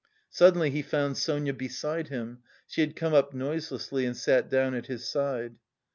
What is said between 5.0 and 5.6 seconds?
side.